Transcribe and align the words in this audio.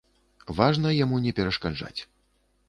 Важна 0.59 0.93
яму 1.03 1.19
не 1.27 1.35
перашкаджаць. 1.41 2.01